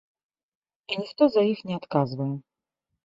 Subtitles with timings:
[0.95, 2.31] І ніхто за іх не адказвае.